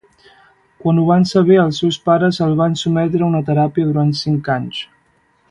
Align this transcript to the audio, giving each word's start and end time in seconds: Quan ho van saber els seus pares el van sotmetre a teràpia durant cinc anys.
Quan 0.83 1.01
ho 1.01 1.03
van 1.09 1.27
saber 1.31 1.59
els 1.63 1.81
seus 1.83 1.99
pares 2.11 2.41
el 2.47 2.57
van 2.63 2.79
sotmetre 2.85 3.29
a 3.41 3.43
teràpia 3.51 3.93
durant 3.93 4.11
cinc 4.25 4.51
anys. 4.57 4.83